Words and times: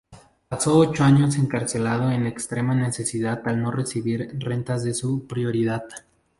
Pasó 0.47 0.79
ocho 0.79 1.03
años 1.03 1.37
encarcelado 1.37 2.09
en 2.09 2.25
extrema 2.25 2.73
necesidad 2.73 3.47
al 3.47 3.61
no 3.61 3.69
recibir 3.69 4.29
rentas 4.43 4.83
de 4.83 4.95
su 4.95 5.27
propiedad. 5.27 5.83